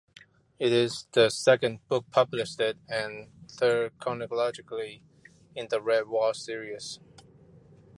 It 0.57 0.71
is 0.73 1.05
the 1.11 1.29
second 1.29 1.87
book 1.87 2.05
published 2.09 2.59
and 2.89 3.29
third 3.47 3.99
chronologically 3.99 5.03
in 5.53 5.67
the 5.69 5.79
"Redwall" 5.79 6.35
series. 6.35 6.99